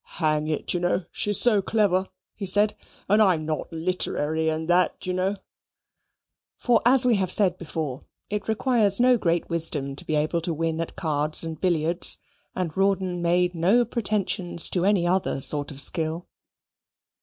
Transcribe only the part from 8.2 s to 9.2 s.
it requires no